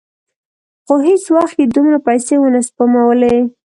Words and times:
خو 0.85 0.93
هېڅ 1.07 1.23
وخت 1.37 1.55
یې 1.61 1.65
دومره 1.75 1.97
پیسې 2.07 2.35
ونه 2.39 2.61
سپمولې. 2.67 3.35